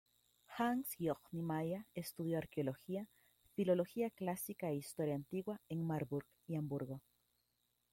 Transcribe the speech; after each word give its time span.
Hans 0.57 0.95
Georg 0.97 1.21
Niemeyer 1.31 1.85
estudió 1.93 2.39
Arqueología, 2.39 3.07
Filología 3.53 4.09
Clásica 4.09 4.69
e 4.71 4.75
Historia 4.77 5.13
Antigua 5.13 5.61
en 5.69 5.85
Marburg 5.85 6.25
y 6.47 6.55
Hamburgo. 6.55 7.03